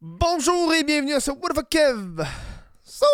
[0.00, 2.22] Bonjour et bienvenue à ce What the Kev?
[2.84, 3.10] Solo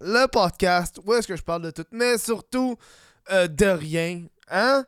[0.00, 2.76] Le podcast où est-ce que je parle de tout, mais surtout
[3.32, 4.86] euh, de rien, hein?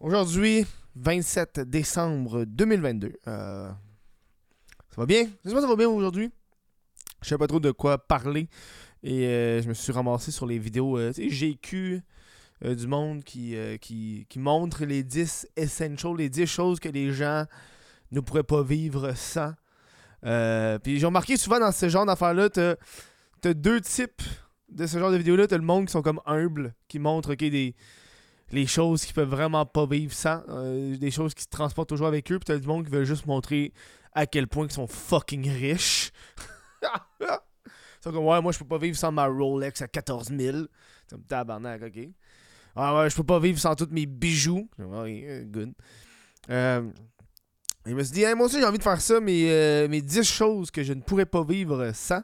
[0.00, 0.66] Aujourd'hui,
[0.96, 3.14] 27 décembre 2022.
[3.26, 3.70] Euh,
[4.90, 5.30] ça va bien?
[5.44, 6.30] Que ça va bien aujourd'hui.
[7.22, 8.50] Je sais pas trop de quoi parler
[9.02, 12.02] et euh, je me suis ramassé sur les vidéos GQ
[12.62, 17.46] du monde qui, qui, qui montre les 10 essentials, les 10 choses que les gens
[18.12, 19.52] ne pourraient pas vivre sans.
[20.24, 22.74] Euh, puis j'ai remarqué souvent dans ce genre d'affaires-là, t'as
[23.44, 24.22] as deux types
[24.68, 25.46] de ce genre de vidéos-là.
[25.46, 27.74] T'as le monde qui sont comme humbles, qui montrent ok, des,
[28.52, 32.06] les choses qu'ils peuvent vraiment pas vivre sans, euh, des choses qui se transportent toujours
[32.06, 32.38] avec eux.
[32.38, 33.72] Puis t'as du monde qui veut juste montrer
[34.12, 36.12] à quel point ils sont fucking riches.
[37.20, 37.26] ils
[38.02, 40.58] sont comme ouais, moi je peux pas vivre sans ma Rolex à 14 000.
[41.06, 42.08] C'est comme tabarnak, ok.
[42.76, 44.68] Ah ouais, je peux pas vivre sans tous mes bijoux.
[44.78, 45.72] Good.
[46.48, 46.90] Euh,
[47.90, 50.70] je me suis dit, moi aussi j'ai envie de faire ça, euh, mes 10 choses
[50.70, 52.22] que je ne pourrais pas vivre sans.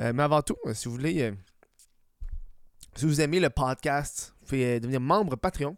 [0.00, 1.32] Euh, mais avant tout, euh, si vous voulez, euh,
[2.96, 5.76] si vous aimez le podcast, vous pouvez euh, devenir membre Patreon.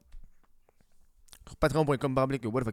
[1.60, 2.14] Patreon.com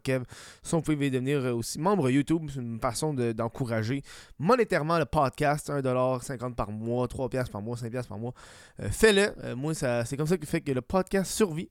[0.03, 0.25] Kev.
[0.61, 2.49] Sinon, vous pouvez devenir euh, aussi membre YouTube.
[2.53, 4.03] C'est une façon de- d'encourager
[4.37, 5.69] monétairement le podcast.
[5.69, 8.33] 1$ par mois, 3$ par mois, 5$ par mois.
[8.81, 9.33] Euh, Fais-le.
[9.43, 11.69] Euh, moi, c'est comme ça que fait que le podcast survit.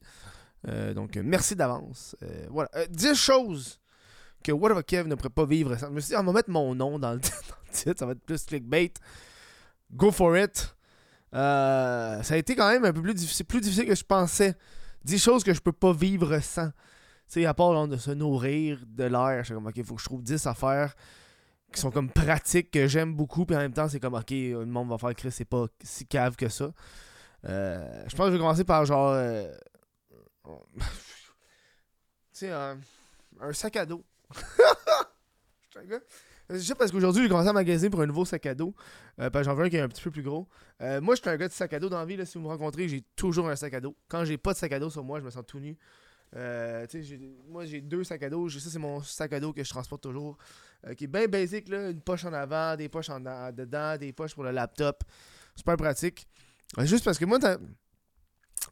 [0.66, 2.16] Euh, donc, euh, merci d'avance.
[2.22, 2.70] Euh, voilà.
[2.74, 3.80] Euh, 10 choses
[4.44, 5.88] que What of Kev ne pourrait pas vivre sans?
[5.88, 7.98] Je me suis dit, on va mettre mon nom dans le, dans le titre.
[7.98, 8.92] Ça va être plus clickbait.
[9.92, 10.76] Go for it.
[11.34, 14.54] Euh, ça a été quand même un peu plus difficile, plus difficile que je pensais.
[15.04, 16.68] 10 choses que je peux pas vivre sans.
[16.68, 19.94] Tu sais, à part genre, de se nourrir, de l'air, je suis comme, ok, faut
[19.94, 20.94] que je trouve 10 affaires
[21.72, 24.64] qui sont comme pratiques, que j'aime beaucoup, puis en même temps, c'est comme, ok, le
[24.64, 26.70] monde va faire Chris, c'est pas si cave que ça.
[27.46, 29.10] Euh, je pense que je vais commencer par genre.
[29.10, 29.50] euh,
[30.78, 30.84] tu
[32.32, 32.78] sais, un,
[33.40, 34.04] un sac à dos.
[36.48, 38.74] C'est juste parce qu'aujourd'hui, j'ai commencé à magasiner pour un nouveau sac à dos.
[39.18, 40.46] Euh, j'en veux un qui est un petit peu plus gros.
[40.82, 42.16] Euh, moi, je suis un gars de sac à dos dans la vie.
[42.16, 43.96] Là, si vous me rencontrez, j'ai toujours un sac à dos.
[44.08, 45.78] Quand j'ai pas de sac à dos sur moi, je me sens tout nu.
[46.36, 46.86] Euh,
[47.48, 48.50] moi, j'ai deux sacs à dos.
[48.50, 50.36] Ça, c'est mon sac à dos que je transporte toujours.
[50.98, 51.68] qui est bien basique.
[51.70, 51.88] Là.
[51.90, 55.02] Une poche en avant, des poches en, dedans, des poches pour le laptop.
[55.56, 56.28] Super pratique.
[56.80, 57.46] Juste parce que moi, tu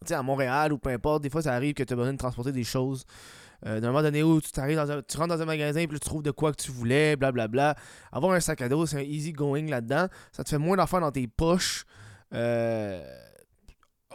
[0.04, 2.18] sais, à Montréal ou peu importe, des fois, ça arrive que tu as besoin de
[2.18, 3.06] transporter des choses.
[3.64, 5.98] Euh, d'un moment donné où tu, t'arrives dans un- tu rentres dans un magasin puis
[6.00, 7.76] tu trouves de quoi que tu voulais, blablabla.
[8.10, 10.08] Avoir un sac à dos, c'est un easy going là-dedans.
[10.32, 11.84] Ça te fait moins d'affaires dans tes poches.
[12.34, 13.00] Euh,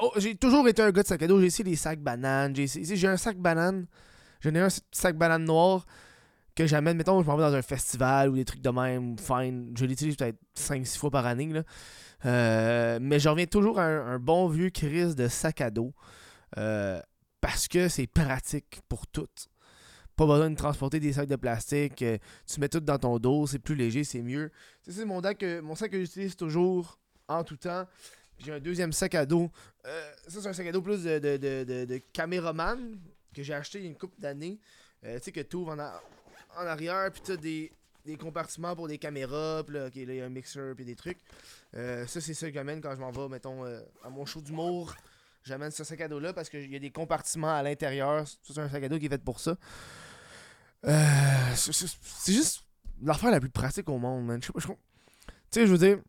[0.02, 1.40] oh, j'ai toujours été un gars de sac à dos.
[1.40, 2.56] J'ai essayé les sacs bananes.
[2.56, 3.88] J'ai essayé- j'ai un sac banane.
[4.41, 5.86] J'en ai un sac banane noir
[6.56, 6.97] que j'amène.
[6.97, 9.18] Mettons, je m'en vais dans un festival ou des trucs de même.
[9.18, 9.74] Fine.
[9.78, 11.47] Je l'utilise peut-être 5-6 fois par année.
[11.47, 11.63] Là.
[12.25, 15.94] Euh, mais je reviens toujours à un, bon vieux crise de sac à dos.
[16.57, 17.00] Euh,
[17.42, 19.28] parce que c'est pratique pour tout.
[20.16, 22.02] Pas besoin de transporter des sacs de plastique.
[22.02, 22.18] euh,
[22.48, 24.52] tu mets tout dans ton dos, c'est plus léger, c'est mieux.
[24.88, 25.22] C'est mon,
[25.62, 27.88] mon sac que j'utilise toujours en tout temps.
[28.40, 29.52] J'ai un deuxième sac à dos.
[29.86, 33.00] Euh, ça, c'est un sac à dos plus de, de, de, caméraman
[33.34, 34.59] que j'ai acheté il y a une couple d'années.
[35.04, 37.72] Euh, tu sais, que tu ouvres en, arrière, puis tu as des,
[38.04, 39.64] des compartiments pour des caméras.
[39.64, 41.19] Puis là, il y a un mixeur, puis des trucs.
[41.74, 43.64] Ça, c'est ça que j'amène quand je m'en vais, mettons,
[44.04, 44.96] à mon show d'humour.
[45.47, 48.25] J'amène ce sac à dos-là parce qu'il y a des compartiments à l'intérieur.
[48.44, 49.56] C'est un sac à dos qui est fait pour ça.
[50.85, 52.63] Euh, c'est- juste
[53.02, 54.41] l'affaire la plus pratique au monde, man.
[54.41, 54.74] Je sais pas,
[55.50, 56.00] Tu sais, je veux dire,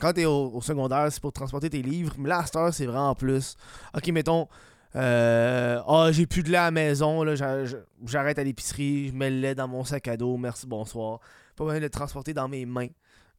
[0.00, 2.14] quand t'es au, au secondaire, c'est pour transporter tes livres.
[2.18, 3.56] Mais là, à cette heure, c'est vraiment en plus.
[3.94, 4.46] Ok, mettons,
[4.94, 9.12] ah, j'ai plus de lait à la maison, là, j'a- j'a- j'arrête à l'épicerie, je
[9.12, 11.18] mets le lait dans mon sac à dos, merci, bonsoir.
[11.56, 12.88] Pas besoin de le transporter dans mes mains.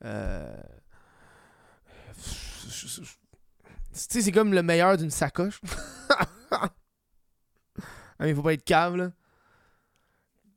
[0.03, 0.53] Euh,
[3.99, 5.59] sais, c'est comme le meilleur d'une sacoche.
[8.17, 9.11] Ah, il faut pas être cave, là.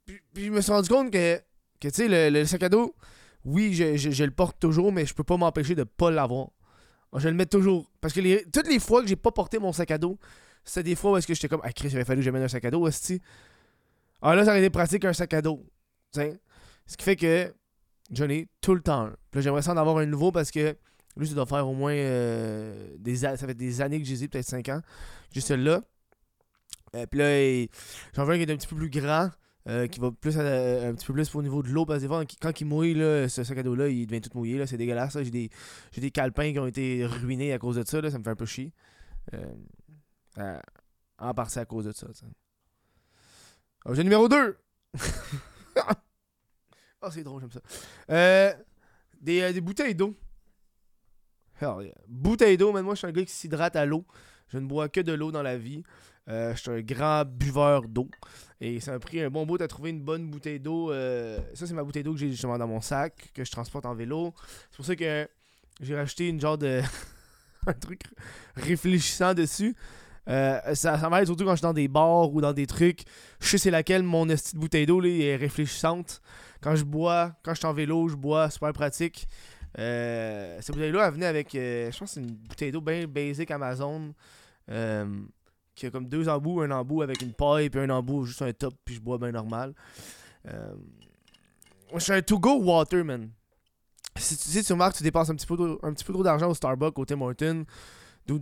[0.06, 1.38] Puis, je me suis rendu compte que,
[1.80, 2.94] que tu sais, le, sac à dos,
[3.44, 6.50] oui, je, je- le porte toujours, mais je peux pas m'empêcher de pas l'avoir.
[7.16, 7.90] Je le mets toujours.
[8.00, 10.18] Parce que les, toutes les fois que j'ai pas porté mon sac à dos,
[10.64, 12.42] c'était des fois où est-ce que j'étais comme, ah, Chris, il aurait fallu que j'amène
[12.42, 13.20] un sac à dos, aussi.
[14.22, 15.64] Ah, là, ça aurait été pratique un sac à dos.
[16.12, 16.40] Tu sais.
[16.86, 17.52] Ce qui fait que
[18.12, 19.10] j'en ai tout le temps.
[19.30, 20.76] Puis j'aimerais ça en avoir un nouveau parce que
[21.16, 24.28] lui, ça doit faire au moins euh, des ça fait des années que j'ai ai,
[24.28, 24.80] peut-être 5 ans.
[25.32, 25.82] J'ai celui-là.
[26.94, 27.66] Euh, puis là,
[28.14, 29.30] j'en veux un qui est un petit peu plus grand,
[29.68, 31.84] euh, qui va plus à- un petit peu plus au niveau de l'eau.
[31.84, 32.08] Parce que
[32.40, 34.64] quand il mouille, là, ce sac à dos-là, il devient tout mouillé.
[34.66, 35.18] C'est dégueulasse.
[35.22, 35.50] J'ai des,
[35.96, 38.00] des calepins qui ont été ruinés à cause de ça.
[38.00, 38.72] là, Ça me fait un peu chier.
[39.34, 39.44] Euh,
[40.38, 40.60] euh,
[41.18, 42.06] en partie à cause de ça.
[43.84, 44.56] Objet numéro 2.
[47.02, 47.60] oh, c'est drôle, j'aime ça.
[48.10, 48.52] Euh,
[49.20, 50.14] des, euh, des bouteilles d'eau.
[51.60, 51.94] Hell yeah.
[52.08, 54.04] Bouteilles d'eau, man, moi je suis un gars qui s'hydrate à l'eau.
[54.48, 55.82] Je ne bois que de l'eau dans la vie.
[56.28, 58.08] Euh, je suis un grand buveur d'eau.
[58.60, 60.90] Et ça m'a pris un bon bout à trouver une bonne bouteille d'eau.
[60.90, 63.86] Euh, ça, c'est ma bouteille d'eau que j'ai justement dans mon sac, que je transporte
[63.86, 64.34] en vélo.
[64.70, 65.28] C'est pour ça que
[65.80, 66.80] j'ai racheté une genre de.
[67.66, 68.02] un truc
[68.56, 69.74] réfléchissant dessus.
[70.28, 73.04] Euh, ça, ça m'aide surtout quand je suis dans des bars ou dans des trucs.
[73.40, 76.20] Je sais laquelle mon petite bouteille d'eau est réfléchissante.
[76.60, 79.28] Quand je bois, quand je suis en vélo, je bois, super pratique.
[79.78, 83.50] Euh, cette bouteille-là, elle venait avec, euh, je pense c'est une bouteille d'eau bien basic
[83.50, 84.14] Amazon.
[85.74, 88.52] qui a comme deux embouts, un embout avec une paille, puis un embout juste un
[88.52, 89.74] top, puis je bois bien normal.
[90.44, 93.30] je suis un to-go water, man.
[94.16, 96.54] Si, si tu remarques, tu dépenses un petit peu, un petit peu trop d'argent au
[96.54, 97.64] Starbucks, au Tim Hortons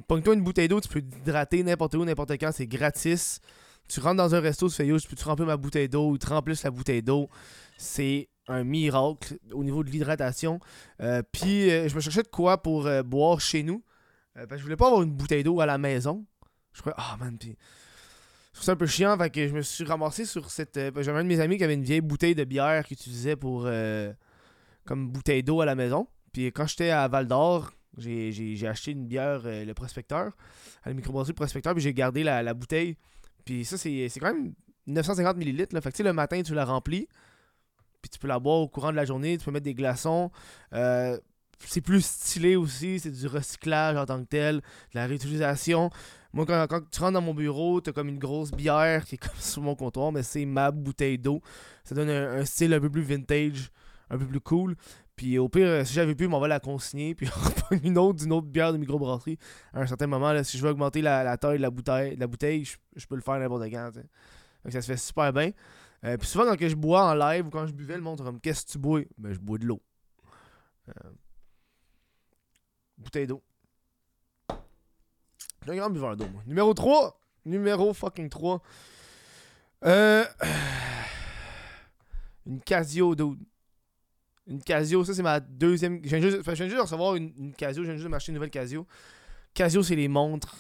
[0.08, 3.40] Pogne-toi une bouteille d'eau, tu peux t'hydrater n'importe où, n'importe quand, c'est gratis.
[3.88, 6.26] Tu rentres dans un resto, tu fais yo, peux-tu remplir ma bouteille d'eau ou tu
[6.26, 7.28] remplis la bouteille d'eau?
[7.78, 10.60] C'est un miracle au niveau de l'hydratation.
[11.00, 13.82] Euh, puis euh, je me cherchais de quoi pour euh, boire chez nous.
[14.34, 16.25] parce que je voulais pas avoir une bouteille d'eau à la maison.
[16.72, 17.56] Je crois, ah man, puis.
[18.58, 20.76] Ça un peu chiant, fait que je me suis ramassé sur cette.
[20.76, 23.69] J'avais un de mes amis qui avait une vieille bouteille de bière qu'il utilisait pour.
[24.87, 26.08] comme bouteille d'eau à la maison.
[26.32, 30.32] Puis quand j'étais à Val d'Or, j'ai acheté une bière, le prospecteur,
[30.84, 32.96] à la microbrasserie prospecteur, puis j'ai gardé la, bouteille.
[33.44, 34.54] Puis ça, c'est quand même
[34.87, 35.69] 950 ml.
[35.72, 35.81] Là.
[35.82, 37.08] Fait que le matin, tu la remplis,
[38.00, 40.31] puis tu peux la boire au courant de la journée, tu peux mettre des glaçons.
[40.72, 41.19] Euh,
[41.64, 44.62] c'est plus stylé aussi, c'est du recyclage en tant que tel, de
[44.94, 45.90] la réutilisation.
[46.32, 49.38] Moi, quand, tu rentres dans mon bureau, t'as comme une grosse bière qui est comme
[49.38, 51.40] sur mon comptoir, mais c'est ma bouteille d'eau.
[51.84, 53.70] Ça donne un, style un peu plus vintage,
[54.10, 54.76] un peu plus cool.
[55.16, 57.26] Puis au pire, si j'avais pu, on va la consigner, puis
[57.70, 59.38] on une autre d'une autre bière de microbrasserie.
[59.72, 61.70] À un certain moment, là, si je veux augmenter la, taille de la
[62.26, 63.92] bouteille, je, peux le faire n'importe quand.
[63.94, 65.52] Donc ça se fait super bien.
[66.04, 68.40] Euh, puis souvent, quand je bois en live ou quand je buvais, le monde comme
[68.40, 69.00] Qu'est-ce que tu bois?
[69.19, 69.82] Ben, je bois de l'eau.
[70.88, 71.10] Euh,
[72.98, 73.43] bouteille d'eau.
[75.64, 76.43] J'ai un grand buveur d'eau, moi.
[76.46, 77.19] Numéro 3.
[77.44, 78.62] Numéro fucking 3.
[79.84, 80.25] Euh.
[82.46, 83.37] Une Casio d'eau.
[84.46, 86.00] Une Casio, ça c'est ma deuxième.
[86.04, 88.34] Je viens juste, je juste de recevoir une, Casio, je viens juste de m'acheter une
[88.34, 88.87] nouvelle Casio.
[89.52, 90.54] Casio, c'est les montres,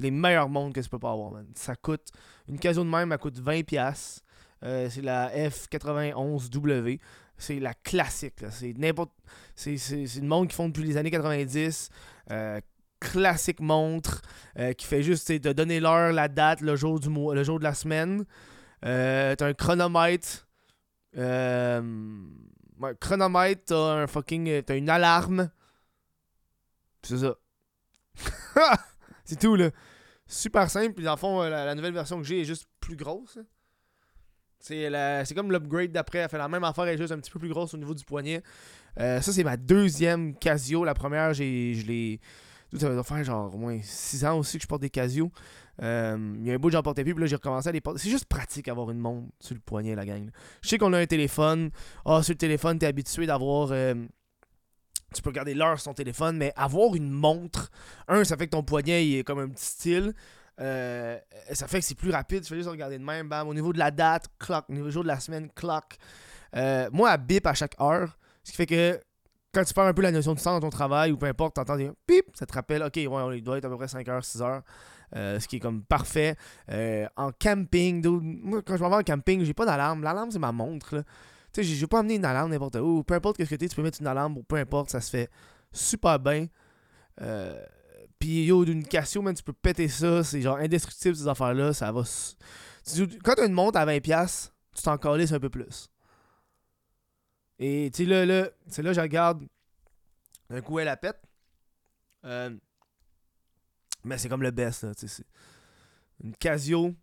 [0.00, 1.46] les meilleures montres que tu peux pas avoir, man.
[1.54, 2.10] Ça coûte.
[2.48, 4.22] Une Casio de même, elle coûte 20$.
[4.64, 7.00] Euh, c'est la F91W.
[7.36, 8.34] C'est la classique.
[8.50, 9.12] C'est n'importe.
[9.54, 9.76] C'est
[10.16, 11.90] une montre qui font depuis les années 90.
[12.30, 12.60] Euh,
[13.00, 14.22] classique montre
[14.58, 17.58] euh, qui fait juste te donner l'heure, la date, le jour du mois, le jour
[17.58, 18.24] de la semaine.
[18.82, 20.48] T'as un chronomètre.
[21.16, 21.82] Ouais,
[23.00, 24.62] chronomètre, t'as un fucking.
[24.62, 25.50] T'as une alarme.
[27.02, 27.36] C'est ça.
[29.24, 29.70] c'est tout, là.
[30.26, 30.94] Super simple.
[30.94, 33.38] Puis, dans le fond, la, nouvelle version que j'ai est juste plus grosse.
[34.60, 36.18] C'est, comme l'upgrade d'après.
[36.18, 37.94] Elle fait la même affaire, elle est juste un petit peu plus grosse au niveau
[37.94, 38.42] du poignet.
[38.98, 40.84] Euh, ça, c'est ma deuxième Casio.
[40.84, 42.20] La première, je l'ai.
[42.76, 45.30] Ça va faire genre au moins 6 ans aussi que je porte des Casio.
[45.82, 47.72] Euh, il y a un bout que j'en portais plus, puis là j'ai recommencé à
[47.72, 48.00] les porter.
[48.00, 50.28] C'est juste pratique d'avoir une montre sur le poignet, la gang.
[50.60, 51.70] Je sais qu'on a un téléphone.
[52.04, 53.70] Ah, sur le téléphone, t'es habitué d'avoir.
[53.72, 53.94] Euh,
[55.14, 57.70] tu peux regarder l'heure sur ton téléphone, mais avoir une montre,
[58.08, 60.14] un, ça fait que ton poignet est comme un petit style.
[60.60, 61.18] Euh,
[61.52, 63.48] ça fait que c'est plus rapide, tu fais juste regarder de même, bam.
[63.48, 64.64] Au niveau de la date, clock.
[64.68, 65.96] Au niveau du jour de la semaine, clock.
[66.92, 68.18] moi, elle bip à chaque heure.
[68.42, 69.00] Ce qui fait que
[69.52, 71.56] quand tu perds un peu la notion de temps dans ton travail ou peu importe,
[71.56, 74.20] t'entends des pip, ça te rappelle, ok, ouais, il doit être à peu près 5h,
[74.22, 74.62] 6h.
[75.16, 76.36] Euh, ce qui est comme parfait.
[76.70, 80.02] Euh, en camping, moi, quand je m'en vais en camping, j'ai pas d'alarme.
[80.02, 81.02] L'alarme, c'est ma montre.
[81.52, 83.02] Tu sais, j'ai pas amené une alarme n'importe où.
[83.04, 85.10] Peu importe ce que tu tu peux mettre une alarme ou peu importe, ça se
[85.10, 85.30] fait
[85.72, 86.46] super bien.
[87.22, 87.64] Euh,
[88.18, 90.24] Puis yo, d'une Casio, man, tu peux péter ça.
[90.24, 91.72] C'est genre indestructible ces affaires-là.
[91.72, 92.02] Ça va.
[93.22, 95.88] Quand t'as une montre à 20$, tu t'en calisses un peu plus.
[97.58, 99.44] Et tu sais, là, là, c'est là, je regarde.
[100.50, 101.20] Un coup, elle la pète.
[102.24, 102.50] Euh,
[104.04, 104.92] mais c'est comme le best, là,
[106.22, 106.94] Une Casio,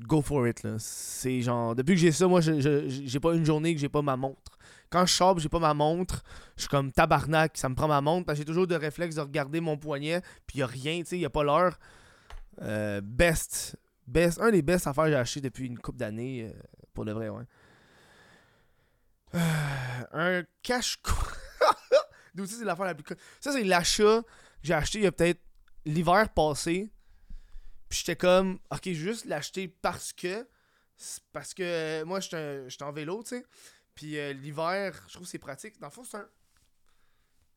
[0.00, 0.76] go for it, là.
[0.78, 4.16] C'est genre, depuis que j'ai ça, moi, j'ai pas une journée que j'ai pas ma
[4.16, 4.58] montre.
[4.90, 6.22] Quand je sors j'ai pas ma montre,
[6.56, 9.60] je suis comme tabarnak, ça me prend ma montre, j'ai toujours le réflexe de regarder
[9.60, 11.78] mon poignet, puis y a rien, tu sais, y a pas l'heure.
[12.62, 13.76] Euh, best,
[14.06, 16.58] best, un des best affaires que j'ai acheté depuis une couple d'années, euh,
[16.94, 17.44] pour le vrai, ouais.
[19.34, 20.98] Euh, un cache
[22.46, 23.16] c'est l'affaire la plus.
[23.40, 24.28] Ça, c'est l'achat que
[24.62, 25.40] j'ai acheté il y a peut-être
[25.84, 26.90] l'hiver passé,
[27.88, 30.46] puis j'étais comme, ok, juste l'acheter parce que.
[31.32, 33.44] Parce que moi, j'étais en vélo, tu sais.
[33.98, 35.80] Puis euh, l'hiver, je trouve que c'est pratique.
[35.80, 36.28] Dans le fond, c'est un.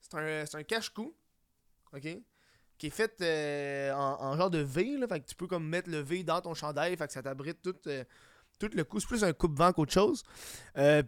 [0.02, 1.16] C'est un, un cache-cou.
[1.94, 2.08] Ok?
[2.80, 5.08] Qui est fait euh, en, genre de V, là.
[5.08, 6.98] Fait que tu peux comme mettre le V dans ton chandail.
[6.98, 9.00] Fait que ça t'abrite tout, tout le coup.
[9.00, 10.24] C'est plus un coupe-vent qu'autre chose.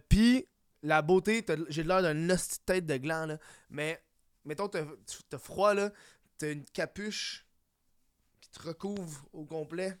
[0.08, 0.46] Puis
[0.82, 3.38] la beauté, j'ai l'air d'un hostie tête de gland, là.
[3.70, 4.00] Mais
[4.44, 5.90] mettons, t'as froid, là
[6.38, 7.46] t'as une capuche
[8.40, 9.96] qui te recouvre au complet.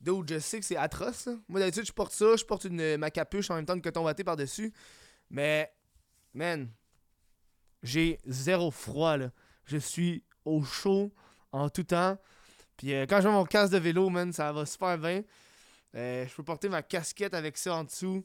[0.00, 1.26] Dude, je sais que c'est atroce.
[1.26, 1.34] là.
[1.48, 2.36] Moi, d'habitude, je porte ça.
[2.36, 4.72] Je porte une, ma capuche en même temps de coton watté par-dessus.
[5.30, 5.72] Mais,
[6.34, 6.70] man,
[7.82, 9.30] j'ai zéro froid, là.
[9.64, 11.12] Je suis au chaud
[11.52, 12.18] en tout temps.
[12.76, 15.22] Puis euh, quand je mets mon casque de vélo, man, ça va super bien.
[15.94, 18.24] Euh, je peux porter ma casquette avec ça en dessous.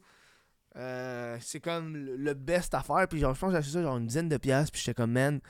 [0.75, 3.07] Euh, c'est comme le le best à faire.
[3.09, 4.71] Puis genre, je pense que j'ai acheté ça genre une dizaine de pièces.
[4.71, 5.41] Puis j'étais comme, man,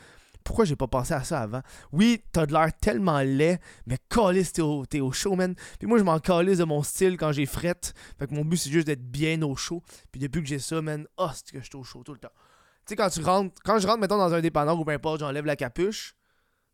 [0.44, 1.62] pourquoi j'ai pas pensé à ça avant?
[1.92, 5.56] Oui, t'as de l'air tellement laid, mais calisse, t'es au, t'es au chaud, man.
[5.80, 7.94] Puis moi, je m'en calisse de mon style quand j'ai frette.
[8.20, 9.82] Fait que mon but, c'est juste d'être bien au chaud.
[10.12, 12.20] Puis depuis que j'ai ça, man, oh, c'est que je suis au chaud tout le
[12.20, 12.32] temps.
[12.86, 15.22] Tu sais, quand tu rentres, quand je rentre, mettons, dans un dépanneur ou peu importe,
[15.22, 16.16] j'enlève la capuche,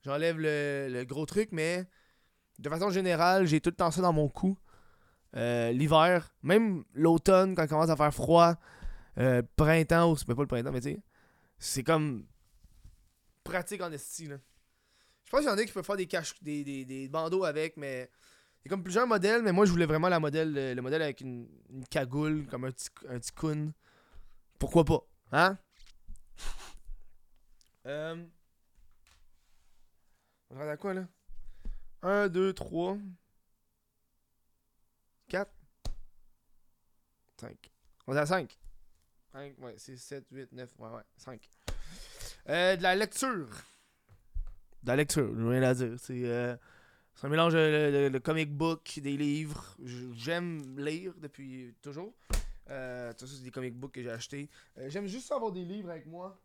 [0.03, 1.85] j'enlève le, le gros truc, mais
[2.57, 4.57] de façon générale, j'ai tout le temps ça dans mon cou.
[5.35, 8.55] Euh, L'hiver, même l'automne, quand il commence à faire froid,
[9.19, 11.03] euh, printemps, c'est pas le printemps, mais tu sais,
[11.59, 12.25] c'est comme
[13.49, 14.37] pratique en esti, là.
[15.25, 16.07] Je pense qu'il y en a qui peuvent faire des,
[16.41, 18.09] des, des, des bandeaux avec, mais
[18.61, 20.81] il y a comme plusieurs modèles, mais moi je voulais vraiment la modèle, le, le
[20.81, 23.73] modèle avec une, une cagoule, comme un petit, un petit coon.
[24.57, 25.57] Pourquoi pas, hein?
[27.85, 28.25] euh...
[30.49, 31.07] On regarde à quoi là?
[32.01, 32.97] 1, 2, 3,
[35.27, 35.51] 4,
[37.39, 37.71] 5.
[38.07, 38.57] On est à 5.
[39.31, 41.49] 5, ouais, 6, 7, 8, 9, ouais, ouais, 5.
[42.47, 43.47] Euh, de la lecture.
[44.83, 45.93] De la lecture, rien à dire.
[45.97, 46.55] C'est euh,
[47.15, 49.75] c'est un mélange de, comic book, des livres.
[50.13, 52.13] J'aime lire depuis toujours.
[52.69, 54.49] Euh, ça, c'est des comic books que j'ai achetés.
[54.77, 56.39] Euh, J'aime juste avoir des livres avec moi.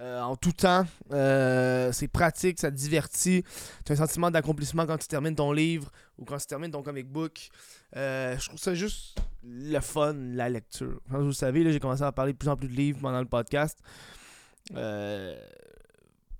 [0.00, 0.86] En tout temps.
[1.10, 3.42] C'est pratique, ça te divertit.
[3.84, 6.84] Tu as un sentiment d'accomplissement quand tu termines ton livre ou quand tu termines ton
[6.84, 7.48] comic book.
[7.94, 11.00] Je trouve ça juste le fun, la lecture.
[11.10, 13.18] Comme vous le savez, j'ai commencé à parler de plus en plus de livres pendant
[13.18, 13.80] le podcast.
[14.74, 15.36] Euh,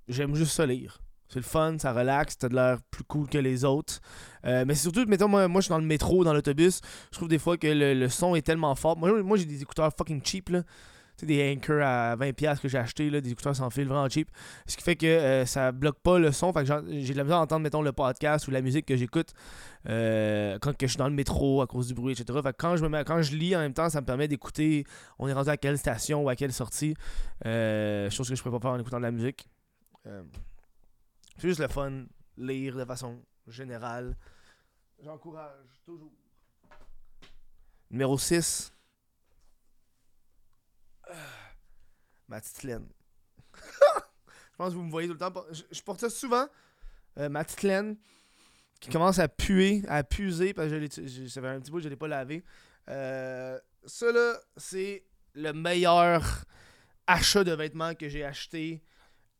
[0.07, 1.01] J'aime juste ça lire.
[1.27, 3.99] C'est le fun, ça relaxe, t'as de l'air plus cool que les autres.
[4.45, 6.81] Euh, mais surtout, mettons, moi, moi je suis dans le métro, dans l'autobus.
[7.11, 8.97] Je trouve des fois que le, le son est tellement fort.
[8.97, 10.63] Moi, moi j'ai des écouteurs fucking cheap, là.
[11.25, 14.29] Des Anchor à 20$ que j'ai acheté, là, des écouteurs sans fil vraiment cheap.
[14.67, 16.53] Ce qui fait que euh, ça bloque pas le son.
[16.53, 19.33] Fait que j'ai de la misère à mettons, le podcast ou la musique que j'écoute
[19.87, 22.39] euh, quand que je suis dans le métro à cause du bruit, etc.
[22.43, 22.57] Fait que
[23.03, 24.85] quand je, lis en même temps, ça me permet d'écouter
[25.17, 26.95] on est rendu à quelle station ou à quelle sortie.
[27.45, 29.47] Euh, chose que je pourrais pas faire en écoutant de la musique.
[30.05, 30.23] Euh,
[31.37, 32.05] c'est juste le fun,
[32.37, 34.17] lire de façon générale.
[35.01, 36.11] J'encourage toujours.
[37.89, 38.73] Numéro 6.
[42.27, 42.87] Ma petite laine.
[43.55, 45.33] je pense que vous me voyez tout le temps.
[45.51, 46.47] Je, je porte ça souvent.
[47.17, 47.97] euh, ma petite laine
[48.79, 51.83] qui commence à puer, à puiser parce que je ça fait un petit bout que
[51.83, 52.43] je l'ai pas lavé.
[52.89, 56.45] Euh, ça là, c'est le meilleur
[57.07, 58.83] achat de vêtements que j'ai acheté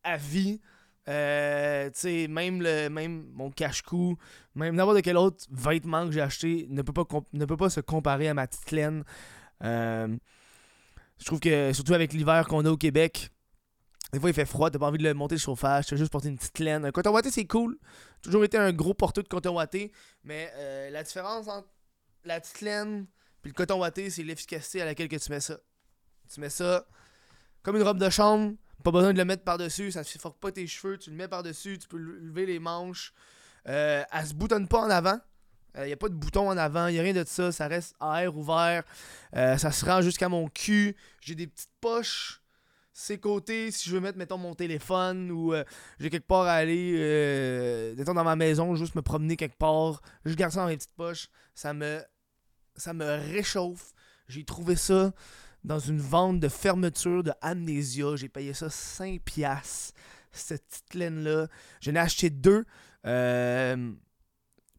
[0.04, 0.60] à vie.
[1.08, 1.90] Euh,
[2.28, 4.18] même, le, même mon cache-cou,
[4.54, 7.80] même n'importe quel autre vêtement que j'ai acheté ne peut, pas ne peut pas se
[7.80, 9.04] comparer à ma petite laine.
[9.64, 10.16] Euh,
[11.20, 13.30] je trouve que, surtout avec l'hiver qu'on a au Québec,
[14.14, 16.12] des fois il fait froid, t'as pas envie de le monter le chauffage, t'as juste
[16.12, 16.86] porter une petite laine.
[16.86, 17.78] Un coton watté, c'est cool.
[18.22, 19.92] Toujours été un gros porteur de coton watté,
[20.24, 21.68] mais euh, la différence entre
[22.26, 23.06] la petite laine
[23.46, 25.58] et le coton watté, c'est l'efficacité à laquelle que tu mets ça.
[26.34, 26.86] Tu mets ça
[27.62, 30.52] comme une robe de chambre, pas besoin de le mettre par-dessus, ça ne forque pas
[30.52, 33.14] tes cheveux, tu le mets par-dessus, tu peux lever les manches.
[33.68, 35.20] Euh, elle se boutonne pas en avant.
[35.78, 37.68] Il n'y a pas de bouton en avant, il n'y a rien de ça, ça
[37.68, 38.84] reste à air ouvert.
[39.36, 40.96] Euh, ça se rend jusqu'à mon cul.
[41.22, 42.42] J'ai des petites poches
[43.00, 43.72] ses côtés.
[43.72, 45.64] Si je veux mettre mettons mon téléphone ou euh,
[46.00, 50.02] j'ai quelque part à aller euh, mettons, dans ma maison juste me promener quelque part
[50.26, 51.30] je garde ça dans mes petites poches.
[51.56, 52.02] Ça me
[52.76, 53.94] ça me réchauffe.
[54.28, 55.14] J'ai trouvé ça
[55.64, 58.16] dans une vente de fermeture de Amnesia.
[58.16, 59.94] J'ai payé ça 5 piastres
[60.32, 61.48] cette petite laine là
[61.82, 62.66] j'en ai acheté deux.
[63.06, 63.94] Euh,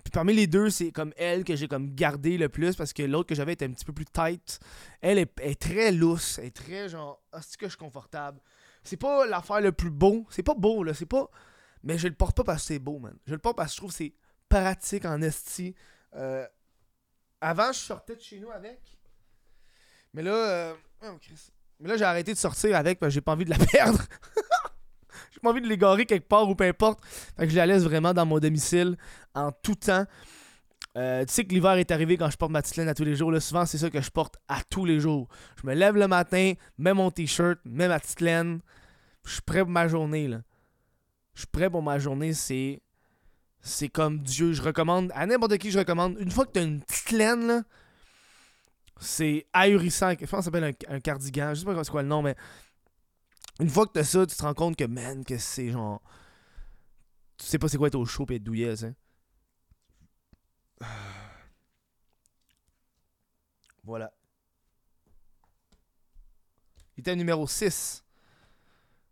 [0.02, 3.02] puis parmi les deux, c'est comme elle que j'ai comme gardé le plus parce que
[3.02, 4.60] l'autre que j'avais était un petit peu plus tight.
[5.00, 8.40] Elle est, très lousse, elle est très genre, c'est que je suis confortable.
[8.82, 11.28] C'est pas l'affaire le plus beau, c'est pas beau là, c'est pas.
[11.82, 13.16] Mais je le porte pas parce que c'est beau, man.
[13.26, 14.14] Je le porte parce que je trouve que c'est
[14.48, 15.74] pratique en esti.
[16.14, 16.46] Euh,
[17.40, 18.80] avant, je sortais de chez nous avec.
[20.12, 21.16] Mais là, euh, oh,
[21.80, 24.02] mais là j'ai arrêté de sortir avec parce que j'ai pas envie de la perdre.
[25.32, 27.00] j'ai pas envie de l'égarer quelque part ou peu importe.
[27.04, 28.96] Fait que je la laisse vraiment dans mon domicile
[29.34, 30.06] en tout temps.
[30.96, 33.14] Euh, tu sais que l'hiver est arrivé quand je porte ma petite à tous les
[33.14, 33.30] jours.
[33.30, 35.28] Là, souvent, c'est ça que je porte à tous les jours.
[35.60, 38.60] Je me lève le matin, mets mon t-shirt, mets ma petite laine.
[39.24, 40.26] Je suis prêt pour ma journée.
[40.26, 40.40] Là.
[41.34, 42.32] Je suis prêt pour ma journée.
[42.32, 42.82] C'est.
[43.62, 44.52] C'est comme Dieu.
[44.52, 46.16] Je recommande à n'importe qui, je recommande.
[46.18, 47.62] Une fois que tu as une petite laine,
[48.98, 50.10] c'est ahurissant.
[50.12, 51.54] Je pense que ça s'appelle un, cardigan.
[51.54, 52.34] Je sais pas c'est quoi le nom, mais
[53.60, 56.02] une fois que t'as ça, tu te rends compte que, man, que c'est genre.
[57.36, 58.94] Tu sais pas c'est quoi être au chaud et être douillet, tu sais.
[63.82, 64.12] Voilà.
[66.96, 68.04] Item numéro 6.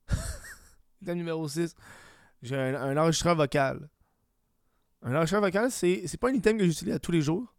[1.03, 1.75] Item numéro 6.
[2.43, 3.89] J'ai un, enregistreur vocal.
[5.03, 7.55] Un enregistreur vocal, c'est c'est pas un item que j'utilise à tous les jours.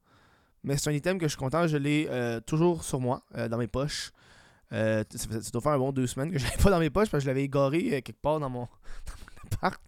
[0.63, 3.47] Mais c'est un item que je suis content, je l'ai euh, toujours sur moi, euh,
[3.47, 4.11] dans mes poches.
[4.71, 6.89] Euh, ça, ça doit faire un bon deux semaines que je l'avais pas dans mes
[6.89, 8.67] poches parce que je l'avais égaré quelque part dans mon,
[9.07, 9.81] dans mon appart.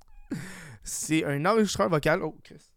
[0.83, 2.23] C'est un enregistreur vocal.
[2.23, 2.70] Oh, Chris.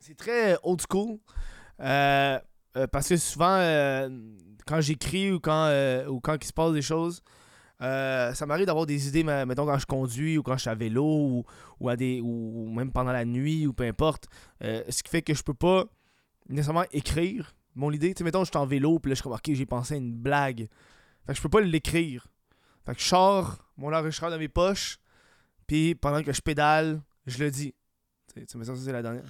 [0.00, 1.18] C'est très old school.
[1.80, 2.38] Euh,
[2.76, 4.08] euh, parce que souvent, euh,
[4.66, 5.70] quand j'écris ou quand,
[6.08, 7.22] ou quand il se passe des choses,
[7.80, 10.74] ça m'arrive d'avoir des idées, me- mettons quand je conduis ou quand je suis à
[10.74, 11.44] vélo ou,
[11.80, 14.26] ou, à des, ou même pendant la nuit ou peu importe.
[14.60, 15.84] Ce qui fait que je peux pas
[16.48, 18.12] nécessairement écrire mon idée.
[18.14, 19.96] Tu sais, mettons, je suis en vélo, puis là, je suis ok, j'ai pensé à
[19.98, 20.68] une blague.
[21.26, 22.26] Fait que je peux pas l'écrire.
[22.86, 24.98] Fait que je sors mon enregistreur de mes poches,
[25.66, 27.74] puis pendant que je pédale, je le dis.
[28.34, 29.24] Tu sais, ça, c'est la dernière.
[29.24, 29.26] Euh,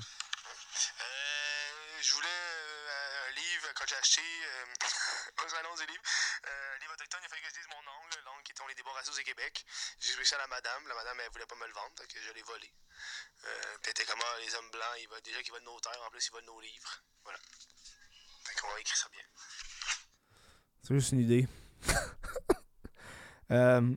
[2.02, 4.20] je voulais euh, un livre quand j'ai acheté.
[4.20, 4.64] Euh,
[5.36, 6.04] pas que j'annonce des livres.
[6.44, 9.08] Euh, livre autochtone, il a que je dise mon oncle, l'oncle qui était les débarrassés
[9.08, 9.64] au Québec.
[10.00, 10.84] J'ai joué ça à la madame.
[10.86, 12.68] La madame, elle voulait pas me le vendre, donc je l'ai volé.
[12.68, 16.02] Euh, puis était comme, ah, les hommes blancs, ils veulent, déjà qu'ils veulent nos terres,
[16.04, 16.92] en plus ils veulent nos livres.
[17.24, 17.40] Voilà.
[18.44, 19.24] Fait qu'on a écrit ça bien.
[20.84, 21.48] C'est juste une idée.
[23.52, 23.96] Euh,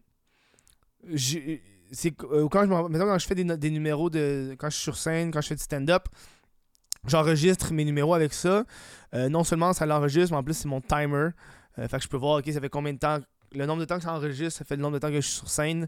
[1.15, 4.97] c'est euh, quand je quand je fais des, des numéros de quand je suis sur
[4.97, 6.07] scène, quand je fais du stand-up,
[7.07, 8.65] j'enregistre mes numéros avec ça.
[9.13, 11.29] Euh, non seulement ça l'enregistre, mais en plus c'est mon timer.
[11.79, 13.19] Euh, fait que je peux voir ok ça fait combien de temps
[13.51, 15.27] le nombre de temps que ça enregistre, ça fait le nombre de temps que je
[15.27, 15.87] suis sur scène.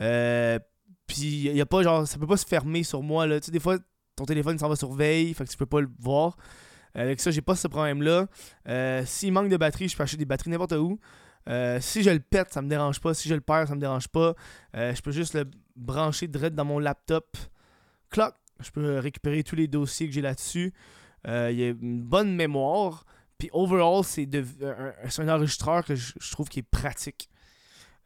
[0.00, 0.58] Euh,
[1.06, 3.40] puis il y a pas genre ça peut pas se fermer sur moi là.
[3.40, 3.78] Tu sais des fois
[4.16, 6.36] ton téléphone s'en va sur veille, fait que tu peux pas le voir.
[6.94, 8.26] Avec ça, j'ai pas ce problème-là.
[9.06, 10.98] S'il manque de batterie, je peux acheter des batteries n'importe où.
[11.80, 13.14] Si je le pète, ça me dérange pas.
[13.14, 14.34] Si je le perds, ça me dérange pas.
[14.74, 15.44] Je peux juste le
[15.76, 17.36] brancher direct dans mon laptop.
[18.10, 18.34] Cloc!
[18.62, 20.72] Je peux récupérer tous les dossiers que j'ai là-dessus.
[21.26, 23.04] Euh, Il y a une bonne mémoire.
[23.38, 24.28] Puis overall, c'est
[25.18, 27.30] un, enregistreur que je, trouve qui est pratique.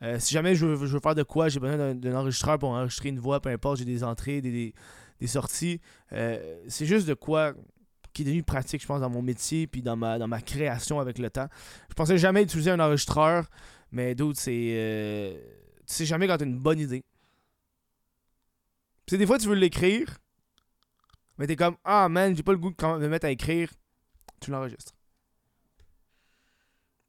[0.02, 3.18] Euh, si jamais je veux, faire de quoi, j'ai besoin d'un- enregistreur pour enregistrer une
[3.18, 4.74] voix, peu importe, j'ai des entrées, des,
[5.20, 5.81] des, sorties.
[6.12, 7.55] Euh, c'est juste de quoi
[8.12, 11.00] qui est devenu pratique, je pense, dans mon métier puis dans ma, dans ma création
[11.00, 11.48] avec le temps.
[11.88, 13.50] Je pensais jamais utiliser un enregistreur,
[13.90, 15.37] mais d'autres, c'est.
[15.87, 17.02] tu sais jamais quand t'as une bonne idée.
[19.07, 20.18] Tu des fois, tu veux l'écrire,
[21.38, 23.70] mais t'es comme Ah man, j'ai pas le goût de me mettre à écrire.
[24.40, 24.92] Tu l'enregistres.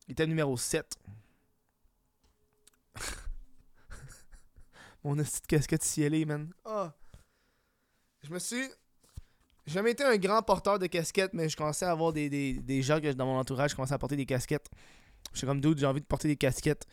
[0.08, 0.98] Item numéro 7.
[5.04, 6.52] Mon petite casquette cielée, man.
[6.64, 6.94] Ah.
[8.24, 8.70] Je me suis.
[9.66, 12.54] J'ai jamais été un grand porteur de casquettes, mais je commençais à avoir des, des,
[12.54, 14.70] des gens que dans mon entourage qui commençaient à porter des casquettes.
[15.34, 16.86] J'étais comme doute, j'ai envie de porter des casquettes.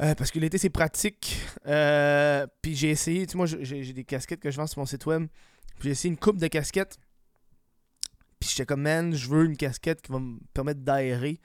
[0.00, 1.38] Euh, parce que l'été c'est pratique.
[1.66, 5.04] Euh, puis j'ai essayé, tu j'ai j'ai des casquettes que je vends sur mon site
[5.04, 5.26] web.
[5.80, 6.98] Puis j'ai essayé une coupe de casquettes.
[8.38, 11.40] Puis j'étais comme, man, je veux une casquette qui va me permettre d'aérer.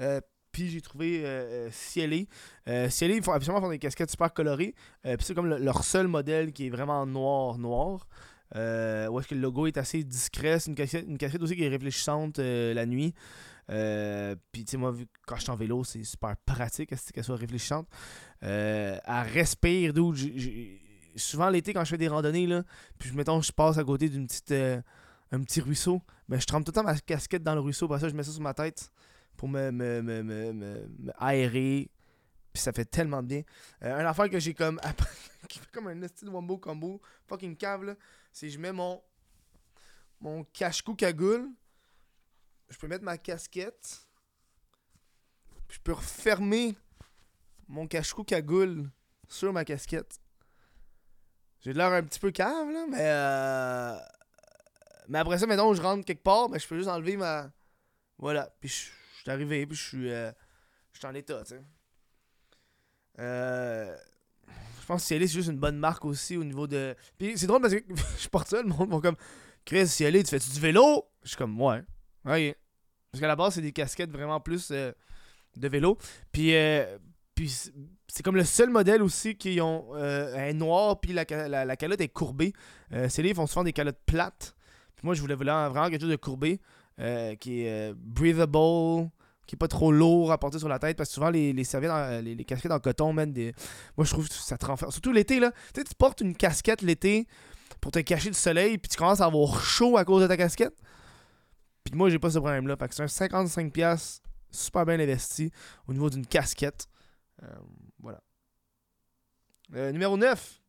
[0.00, 0.20] Euh,
[0.52, 2.28] puis j'ai trouvé euh, euh, Cielé.
[2.68, 4.74] Euh, Cielé, ils font absolument des casquettes super colorées.
[5.02, 8.06] Puis c'est comme le- leur seul modèle qui est vraiment noir, noir.
[8.54, 10.60] Où est-ce que le logo est assez discret.
[10.60, 13.14] C'est une casquette, une casquette aussi qui est réfléchissante la nuit.
[13.68, 17.36] Puis tu sais, moi, vu quand je suis en vélo, c'est super pratique qu'elle soit
[17.36, 17.88] réfléchissante?
[18.42, 20.14] Euh, elle respire, d'où
[21.16, 22.62] souvent l'été quand je fais des randonnées, là,
[22.98, 24.50] puis mettons, je passe à côté d'une petite.
[24.52, 24.80] euh,
[25.30, 28.00] un petit ruisseau, ben, je trempe tout le temps ma casquette dans le ruisseau, après
[28.00, 28.90] ça, je mets ça sur ma tête
[29.36, 31.90] pour me, me, me, me, me- aérer.
[32.50, 33.42] Puis ça fait tellement de bien.
[33.82, 34.80] Euh, une affaire que j'ai comme.
[35.48, 37.94] qui fait comme un esti de wombo combo, fucking cave, là,
[38.32, 39.02] c'est je mets mon.
[40.20, 41.46] Mon cache-cou cagoule.
[42.70, 44.00] Je peux mettre ma casquette.
[45.68, 46.74] Puis je peux refermer
[47.68, 48.90] mon cache-cou cagoule
[49.28, 50.18] sur ma casquette.
[51.60, 52.98] J'ai l'air un petit peu cave, là, mais.
[53.00, 53.98] Euh...
[55.08, 57.50] Mais après ça, maintenant, je rentre quelque part, mais je peux juste enlever ma.
[58.18, 58.54] Voilà.
[58.60, 60.10] Puis je je suis arrivé, puis je suis.
[60.12, 60.30] euh,
[60.92, 61.60] Je suis en état, tu sais.
[63.18, 63.96] Euh.
[64.80, 66.94] Je pense que Cielé, c'est juste une bonne marque aussi au niveau de.
[67.18, 67.80] Puis c'est drôle parce que
[68.18, 69.16] je porte ça, le monde vont comme.
[69.64, 71.04] Chris, Cielé, tu fais-tu du vélo?
[71.22, 71.80] Je suis comme, ouais.
[72.24, 72.56] Ok.
[73.10, 74.92] Parce qu'à la base, c'est des casquettes vraiment plus euh,
[75.56, 75.98] de vélo.
[76.32, 76.98] Puis, euh,
[77.34, 77.52] puis
[78.08, 81.24] c'est- comme le seul modèle aussi qui ont euh, noir, puis la,
[81.64, 82.52] la, calotte est courbée.
[82.92, 84.54] Euh, Cielé, ils font souvent des calottes plates.
[84.96, 86.60] Puis moi, je voulais vraiment quelque chose de courbé,
[86.98, 89.10] euh, qui est breathable,
[89.46, 90.96] qui est pas trop lourd à porter sur la tête.
[90.96, 93.54] Parce que souvent, les, les serviettes, les casquettes en coton, man, des...
[93.96, 94.90] moi, je trouve que ça te renferme.
[94.90, 95.52] Surtout l'été, là.
[95.72, 97.26] Tu sais, tu portes une casquette l'été
[97.80, 100.36] pour te cacher du soleil, puis tu commences à avoir chaud à cause de ta
[100.36, 100.74] casquette.
[101.84, 102.76] Puis moi, j'ai pas ce problème-là.
[102.76, 104.20] Fait que c'est un 55$.
[104.50, 105.50] super bien investi
[105.86, 106.88] au niveau d'une casquette.
[107.42, 107.46] Euh,
[108.00, 108.20] voilà.
[109.74, 110.60] Euh, numéro 9.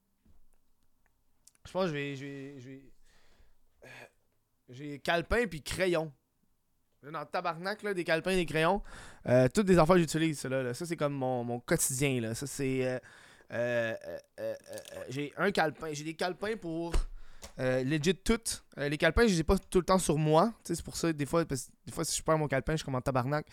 [1.66, 2.16] Je pense que je vais.
[2.16, 2.82] Je vais,
[3.84, 3.88] euh,
[4.70, 6.12] J'ai calepin puis crayon.
[7.02, 8.82] Dans le tabarnak, là, des calepins et des crayons.
[9.54, 10.50] Toutes des affaires que j'utilise, ça.
[10.50, 10.74] Là.
[10.74, 12.20] Ça, c'est comme mon, mon quotidien.
[12.20, 12.36] Là.
[12.36, 13.02] Ça, c'est.
[15.10, 15.94] j'ai un calepin.
[15.94, 16.94] J'ai des calepins pour.
[17.60, 18.64] Euh, legit toutes.
[18.78, 20.54] Euh, les calepins, je les ai pas tout le temps sur moi.
[20.64, 22.78] C'est pour ça, des fois, parce que des fois, si je perds mon calepin, je
[22.78, 23.46] suis comme en tabarnak.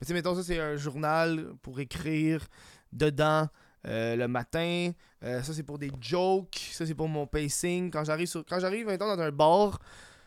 [0.00, 2.46] Mais tu mettons, ça, c'est un journal pour écrire
[2.92, 3.48] dedans
[3.86, 4.90] euh, le matin.
[5.22, 6.70] Euh, ça, c'est pour des jokes.
[6.72, 7.90] Ça, c'est pour mon pacing.
[7.90, 8.58] Quand j'arrive, quand
[8.98, 9.78] dans un bar,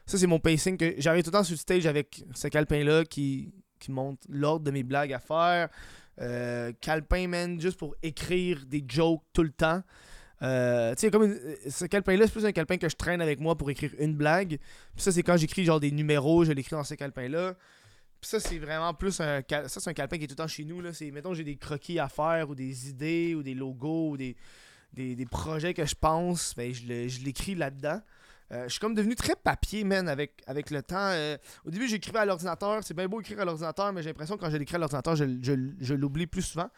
[0.06, 0.78] ça, c'est mon pacing.
[0.78, 4.64] que J'arrive tout le temps sur le stage avec ce calepin-là qui, qui montre l'ordre
[4.64, 5.70] de mes blagues à faire.
[6.80, 9.82] Calepin, man, juste pour écrire des jokes tout le temps.
[10.46, 13.40] Euh, tu sais, comme une- ce calepin-là, c'est plus un calepin que je traîne avec
[13.40, 14.60] moi pour écrire une blague.
[14.94, 17.56] Puis ça, c'est quand j'écris genre des numéros, je l'écris dans ce calepin-là.
[18.22, 19.42] Puis ça, c'est vraiment plus un.
[19.50, 20.82] Ça, c'est un calepin qui est tout le temps chez nous.
[20.82, 20.94] Là.
[20.94, 24.36] C'est, mettons, j'ai des croquis à faire, ou des idées, ou des logos, ou des,
[24.94, 26.54] des, des projets que je pense.
[26.56, 26.84] Ben, je,
[27.24, 28.02] l'écris là-dedans.
[28.52, 30.96] Euh, je suis comme devenu très papier, man, avec, avec le temps.
[31.00, 32.84] Euh, au début, j'écrivais à l'ordinateur.
[32.84, 35.16] C'est bien beau écrire à l'ordinateur, mais j'ai l'impression que quand je l'écris à l'ordinateur,
[35.16, 35.26] je,
[35.80, 36.70] je l'oublie plus souvent.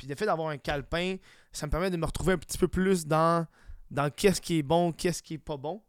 [0.00, 1.16] Puis le fait d'avoir un calepin,
[1.52, 3.46] ça me permet de me retrouver un petit peu plus dans,
[3.90, 5.82] dans qu'est-ce qui est bon, qu'est-ce qui est pas bon.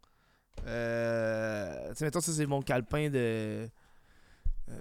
[0.66, 3.66] Euh, tu sais, mettons, ça, c'est mon calepin de.
[4.68, 4.78] euh,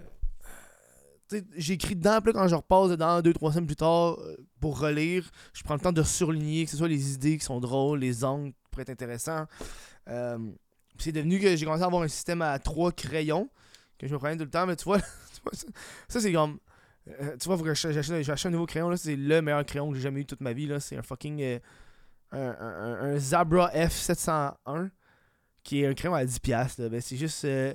[1.55, 5.31] J'écris dedans, puis quand je repasse dedans deux, trois semaines plus tard euh, pour relire,
[5.53, 8.25] je prends le temps de surligner, que ce soit les idées qui sont drôles, les
[8.25, 9.45] angles qui pourraient être intéressants.
[10.09, 10.37] Euh,
[10.97, 13.49] c'est devenu que j'ai commencé à avoir un système à trois crayons
[13.97, 14.99] que je me prenais tout le temps, mais tu vois,
[16.09, 16.59] ça, c'est comme.
[17.07, 20.25] Euh, tu vois, j'achète un nouveau crayon, c'est le meilleur crayon que j'ai jamais eu
[20.25, 20.79] toute ma vie, là.
[20.79, 21.41] C'est un fucking.
[21.41, 21.59] euh,
[22.31, 24.89] un- un- un Zabra F701
[25.63, 26.77] qui est un crayon à 10$.
[26.77, 26.89] là.
[26.89, 27.45] Ben, c'est juste.
[27.45, 27.73] euh,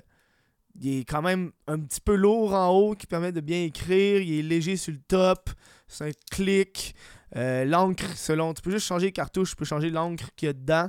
[0.78, 4.20] il est quand même un petit peu lourd en haut qui permet de bien écrire.
[4.20, 5.50] Il est léger sur le top.
[5.88, 6.94] C'est un clic.
[7.34, 8.54] Euh, l'encre, selon.
[8.54, 10.88] Tu peux juste changer les cartouches, tu peux changer l'encre qu'il y a dedans.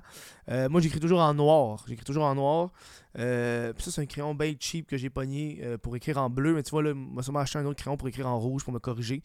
[0.50, 1.84] Euh, moi, j'écris toujours en noir.
[1.88, 2.72] J'écris toujours en noir.
[3.18, 6.54] Euh, ça, c'est un crayon bien cheap que j'ai pogné pour écrire en bleu.
[6.54, 8.74] Mais tu vois, là, moi, sûrement acheter un autre crayon pour écrire en rouge pour
[8.74, 9.24] me corriger.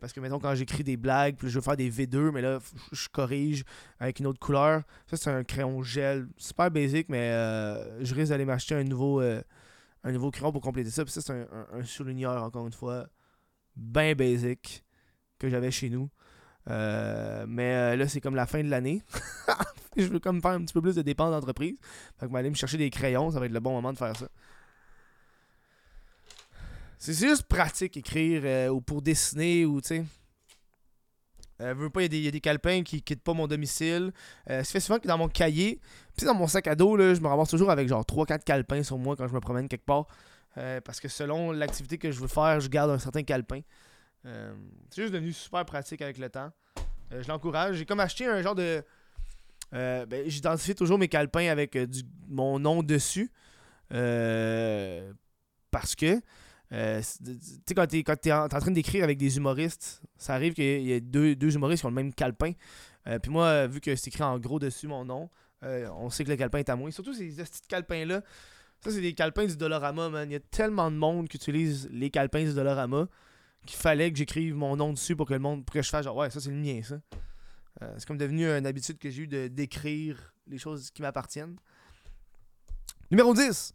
[0.00, 2.58] Parce que, mettons, quand j'écris des blagues, puis je veux faire des V2, mais là,
[2.92, 3.64] je corrige
[4.00, 4.82] avec une autre couleur.
[5.06, 6.28] Ça, c'est un crayon gel.
[6.36, 7.30] Super basic, mais
[8.00, 9.20] je risque d'aller m'acheter un nouveau.
[9.20, 11.04] un nouveau crayon pour compléter ça.
[11.04, 13.08] Puis ça, c'est un, un, surligneur, encore une fois,
[13.74, 14.84] bien basic
[15.38, 16.08] que j'avais chez nous.
[16.68, 19.02] Euh, mais euh, là, c'est comme la fin de l'année.
[19.96, 21.76] je veux comme faire un petit peu plus de dépenses d'entreprise.
[22.18, 23.92] Fait que je vais aller me chercher des crayons, ça va être le bon moment
[23.92, 24.28] de faire ça.
[26.98, 30.04] C'est juste pratique écrire euh, ou pour dessiner ou tu sais.
[31.58, 34.12] Veux pas, il y, y a des calepins qui quittent pas mon domicile.
[34.50, 35.80] Euh, ça fait souvent que dans mon cahier,
[36.14, 38.82] puis dans mon sac à dos, là, je me ramasse toujours avec genre 3-4 calepins
[38.82, 40.06] sur moi quand je me promène quelque part.
[40.84, 43.60] Parce que selon l'activité que je veux faire, je garde un certain calepin.
[44.26, 44.52] Euh,
[44.90, 46.50] c'est juste devenu super pratique avec le temps.
[47.12, 47.76] Euh, je l'encourage.
[47.76, 48.82] J'ai comme acheté un genre de.
[49.74, 51.78] euh, ben, J'identifie toujours mes calepins avec
[52.28, 53.30] mon nom dessus.
[55.70, 56.16] Parce que.
[56.16, 56.22] tu
[56.70, 60.92] sais, quand t'es t'es en, en train d'écrire avec des humoristes, ça arrive qu'il y
[60.92, 62.52] a deux, deux humoristes qui ont le même calepin.
[63.22, 65.30] Puis moi, vu que c'est écrit en gros dessus mon nom,
[65.62, 66.90] on sait que le calepin est à moi.
[66.90, 68.22] Surtout ces petits calepins-là.
[68.80, 70.28] Ça, c'est des calepins du Dollarama, man.
[70.28, 73.08] Il y a tellement de monde qui utilise les calepins du Dollarama
[73.66, 76.04] qu'il fallait que j'écrive mon nom dessus pour que le monde pour que je fasse
[76.04, 77.00] genre ouais ça c'est le mien ça.
[77.82, 81.56] Euh, c'est comme devenu une habitude que j'ai eu de d'écrire les choses qui m'appartiennent.
[83.10, 83.72] Numéro 10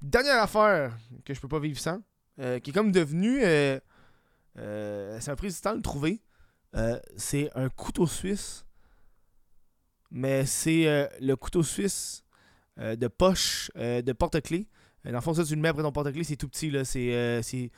[0.00, 2.00] dernière affaire que je peux pas vivre sans
[2.40, 3.78] euh, qui est comme devenu euh,
[4.58, 6.22] euh, ça m'a pris temps de le trouver
[7.16, 8.64] c'est un couteau suisse
[10.10, 12.24] mais c'est le couteau suisse
[12.78, 14.66] de poche de porte-clés.
[15.04, 16.84] Dans le fond ça tu le mets après ton porte-clés c'est tout petit là.
[16.84, 17.70] C'est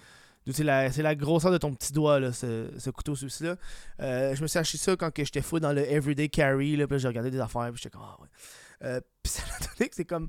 [0.53, 3.57] c'est la, la grosseur de ton petit doigt, là, ce, couteau suisse-là.
[4.01, 6.77] Euh, je me suis acheté ça quand j'étais fou dans le Everyday Carry.
[6.77, 7.71] Là, puis là, j'ai regardé des affaires.
[7.73, 8.29] Puis j'étais comme, ah ouais.
[8.85, 10.29] Euh, puis ça m'a donné que c'est comme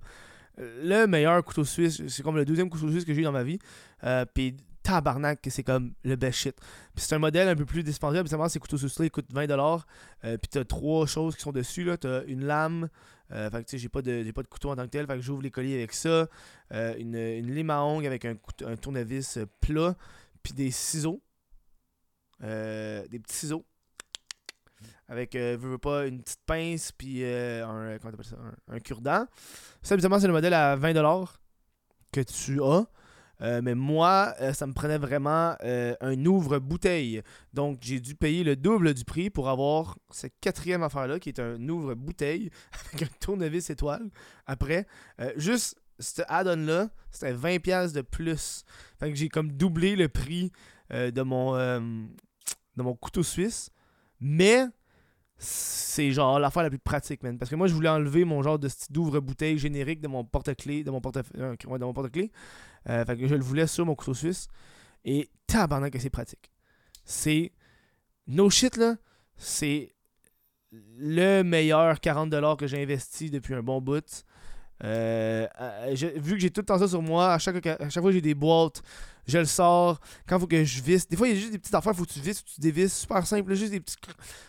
[0.59, 2.01] euh, le meilleur couteau suisse.
[2.07, 3.59] C'est comme le deuxième couteau suisse que j'ai eu dans ma vie.
[4.33, 6.55] Puis tabarnak, que c'est comme le best shit.
[6.93, 8.19] Puis c'est un modèle un peu plus dispendieux.
[8.19, 9.81] Habituellement, ces couteaux suisses-là, ils coûtent 20$.
[10.23, 11.83] Euh, puis t'as trois choses qui sont dessus.
[11.83, 11.97] Là.
[11.97, 12.89] T'as une lame.
[13.31, 15.07] Euh, fait que tu sais, j'ai pas, de, pas de couteau en tant que tel.
[15.07, 16.27] Fait j'ouvre les colliers avec ça.
[16.73, 18.35] Euh, une, une lime à ongles avec un,
[18.65, 19.95] un tournevis plat.
[20.43, 21.21] Puis des ciseaux.
[22.43, 23.65] Euh, des petits ciseaux.
[25.07, 26.91] Avec, euh, veux, veux pas, une petite pince.
[26.91, 28.35] Puis un, comment ça,
[28.69, 29.25] un, un cure-dent.
[29.81, 31.27] Ça, c'est le modèle à 20$
[32.11, 32.85] que tu as.
[33.41, 37.21] Euh, mais moi, euh, ça me prenait vraiment euh, un ouvre-bouteille.
[37.53, 41.39] Donc, j'ai dû payer le double du prix pour avoir cette quatrième affaire-là, qui est
[41.39, 42.49] un ouvre-bouteille
[42.93, 44.09] avec un tournevis étoile.
[44.45, 44.87] Après,
[45.35, 48.63] juste ce add-on-là, c'était 20$ de plus.
[48.99, 50.51] Fait que j'ai comme doublé le prix
[50.91, 53.69] de, mon, de mon couteau suisse.
[54.19, 54.65] Mais
[55.37, 57.37] c'est genre l'affaire la plus pratique, man.
[57.37, 60.83] Parce que moi, je voulais enlever mon genre de d'ouvre-bouteille générique de mon porte-clés.
[62.85, 64.47] Fait que je le voulais sur mon couteau suisse.
[65.03, 66.51] Et tabarnak que c'est pratique.
[67.03, 67.51] C'est.
[68.27, 68.95] No shit, là.
[69.37, 69.93] C'est
[70.71, 74.23] le meilleur 40$ que j'ai investi depuis un bon bout.
[74.83, 78.01] Euh, euh, vu que j'ai tout le temps ça sur moi, à chaque, à chaque
[78.01, 78.81] fois que j'ai des boîtes,
[79.27, 79.99] je le sors.
[80.27, 82.03] Quand faut que je visse, des fois il y a juste des petites affaires, faut
[82.03, 83.95] que tu visses, tu dévisses, super simple, juste des petits.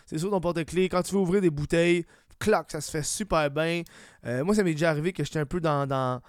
[0.05, 0.89] C'est sur ton porte-clés.
[0.89, 2.05] Quand tu veux ouvrir des bouteilles,
[2.39, 3.83] clac, ça se fait super bien.
[4.25, 5.87] Euh, moi, ça m'est déjà arrivé que j'étais un peu dans.
[5.87, 6.21] dans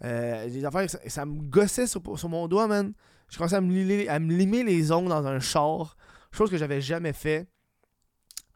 [0.00, 2.92] des affaires, ça, me gossait sur, sur, mon doigt, man.
[3.28, 5.96] Je commençais à me, à me limer les ongles dans un char,
[6.30, 7.48] chose que j'avais jamais fait.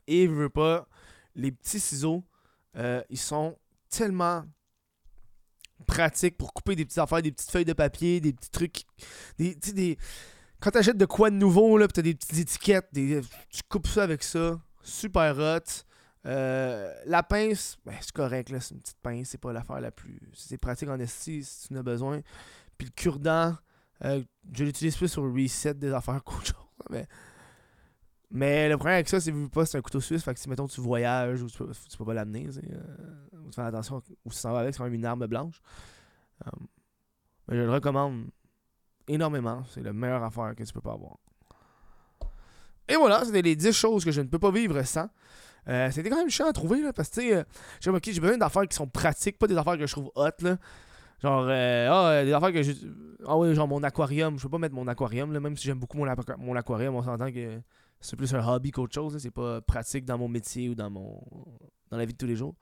[0.06, 0.86] Et je veux pas,
[1.34, 2.24] les petits ciseaux,
[3.08, 3.56] ils sont
[3.88, 4.44] tellement
[5.86, 8.82] pratique pour couper des petites affaires, des petites feuilles de papier, des petits trucs.
[9.38, 9.98] Des, des...
[10.60, 14.22] Quand t'achètes de quoi de nouveau, là, t'as des petites étiquettes, tu coupes ça avec
[14.22, 14.60] ça.
[14.82, 15.84] Super hot.
[16.28, 19.90] Euh, la pince, ben, c'est correct, là, c'est une petite pince, c'est pas l'affaire la
[19.90, 20.20] plus.
[20.34, 22.20] C'est pratique en esti si tu en as besoin.
[22.76, 23.56] Puis le cure-dent,
[24.04, 26.56] euh, je l'utilise plus sur le reset des affaires qu'autre chose.
[26.90, 27.06] Mais,
[28.30, 30.22] mais le problème avec ça, c'est que c'est un couteau suisse.
[30.22, 32.80] Fait que si mettons tu voyages ou tu peux, peux pas l'amener, euh,
[33.46, 35.60] tu fais attention où tu s'en vas avec, c'est quand même une arme blanche.
[36.46, 36.50] Euh,
[37.48, 38.26] mais je le recommande
[39.08, 39.64] énormément.
[39.70, 41.16] C'est la meilleure affaire que tu peux pas avoir.
[42.86, 45.08] Et voilà, c'était les 10 choses que je ne peux pas vivre sans.
[45.68, 48.66] Euh, c'était quand même chiant à trouver là, parce que tu sais, j'ai besoin d'affaires
[48.66, 50.56] qui sont pratiques, pas des affaires que je trouve hot là.
[51.22, 52.74] Genre, ah, des affaires que j'ai.
[53.26, 54.38] Ah oui, genre mon aquarium.
[54.38, 56.06] Je peux pas mettre mon aquarium, là, même si j'aime beaucoup mon,
[56.38, 56.94] mon aquarium.
[56.94, 57.60] On s'entend que
[58.00, 59.18] c'est plus un hobby qu'autre chose.
[59.18, 61.20] C'est pas pratique dans mon métier ou dans mon
[61.90, 62.54] dans la vie de tous les jours.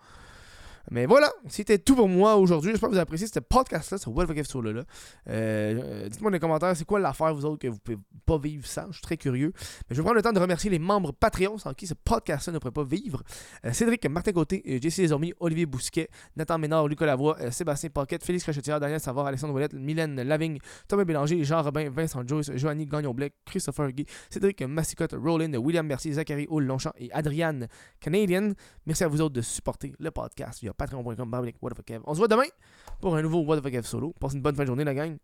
[0.91, 2.71] Mais voilà, c'était tout pour moi aujourd'hui.
[2.71, 4.85] J'espère que vous avez apprécié ce podcast-là, ce What Fuck Solo là.
[5.29, 8.65] Euh, dites-moi dans les commentaires, c'est quoi l'affaire, vous autres, que vous pouvez pas vivre
[8.67, 8.87] sans?
[8.89, 9.53] Je suis très curieux.
[9.89, 12.53] Mais je vais prendre le temps de remercier les membres Patreon sans qui ce podcast-là
[12.53, 13.23] ne pourrait pas vivre.
[13.65, 18.25] Euh, Cédric Martin Côté, euh, Jesse Desormis, Olivier Bousquet, Nathan Ménard, Lucas Lavoie, Sébastien Paquette,
[18.25, 22.87] Félix Crachetière, Daniel Savard, Alexandre Ouellette, Mylène Lavigne, Thomas Bélanger, Jean Robin, Vincent Joyce, Joanny
[22.87, 27.67] Gagnon-Blake, Christopher Guy, Cédric Massicotte, Roland, William Mercier, Zachary Hull, Longchamp et Adriane
[27.99, 28.53] Canadian.
[28.87, 31.31] Merci à vous autres de supporter le podcast patreon.com
[32.07, 32.45] on se voit demain
[33.01, 34.15] pour un nouveau What the Fuck solo.
[34.19, 35.17] Passez une bonne fin de journée, la gang.